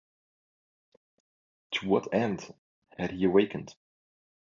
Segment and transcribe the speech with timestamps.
[1.73, 2.55] To what end
[2.97, 3.75] had he awakened?